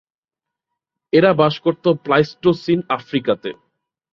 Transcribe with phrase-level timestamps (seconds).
[1.13, 3.49] এরা বাস করত প্লাইস্টোসিন আফ্রিকাতে।